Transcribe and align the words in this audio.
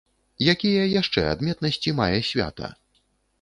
Якія 0.53 0.85
яшчэ 1.01 1.25
адметнасці 1.33 1.95
мае 2.01 2.19
свята? 2.31 2.73